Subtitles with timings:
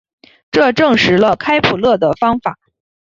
[0.49, 2.57] 这证实了开普勒的方法。